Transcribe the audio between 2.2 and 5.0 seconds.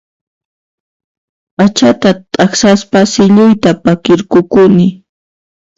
t'aqsaspa silluyta p'akirqukuni